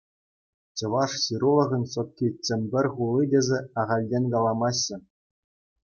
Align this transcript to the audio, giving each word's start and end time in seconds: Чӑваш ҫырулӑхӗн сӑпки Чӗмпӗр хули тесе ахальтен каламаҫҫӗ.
Чӑваш 0.79 1.11
ҫырулӑхӗн 1.23 1.83
сӑпки 1.93 2.27
Чӗмпӗр 2.49 2.85
хули 2.97 3.25
тесе 3.35 3.59
ахальтен 3.83 4.23
каламаҫҫӗ. 4.37 4.97